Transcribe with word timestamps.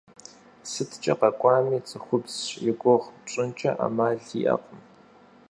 СыткӀэ 0.71 1.13
къакӀуэми 1.19 1.77
цӀыхубзщ 1.87 2.45
игугъу 2.69 2.99
пщӀынкӀэ 3.23 3.71
Ӏэмал 3.77 4.19
иӀэкъым. 4.39 4.79